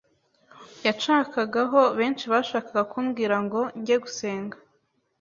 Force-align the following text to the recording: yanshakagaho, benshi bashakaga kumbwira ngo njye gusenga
yanshakagaho, 0.85 1.81
benshi 1.97 2.25
bashakaga 2.33 2.81
kumbwira 2.91 3.35
ngo 3.45 3.59
njye 3.79 3.95
gusenga 4.03 4.57